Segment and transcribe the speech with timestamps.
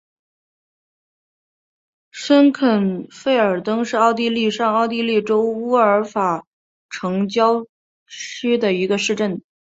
[2.09, 6.43] 申肯费尔登是奥地利上奥地利州乌尔法尔
[6.89, 7.67] 城郊
[8.07, 9.43] 县的一个市镇。